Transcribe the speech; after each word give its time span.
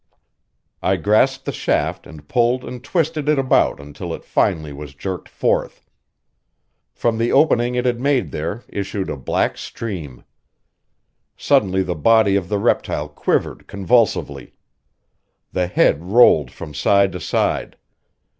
I 0.81 0.95
grasped 0.95 1.45
the 1.45 1.51
shaft 1.51 2.07
and 2.07 2.27
pulled 2.27 2.63
and 2.65 2.83
twisted 2.83 3.29
it 3.29 3.37
about 3.37 3.79
until 3.79 4.15
it 4.15 4.25
finally 4.25 4.73
was 4.73 4.95
jerked 4.95 5.29
forth. 5.29 5.85
From 6.91 7.19
the 7.19 7.31
opening 7.31 7.75
it 7.75 7.85
had 7.85 7.99
made 7.99 8.31
there 8.31 8.63
issued 8.67 9.11
a 9.11 9.15
black 9.15 9.59
stream. 9.59 10.23
Suddenly 11.37 11.83
the 11.83 11.93
body 11.93 12.35
of 12.35 12.49
the 12.49 12.57
reptile 12.57 13.09
quivered 13.09 13.67
convulsively. 13.67 14.55
The 15.51 15.67
head 15.67 16.01
rolled 16.03 16.49
from 16.49 16.73
side 16.73 17.11
to 17.11 17.19
side. 17.19 17.77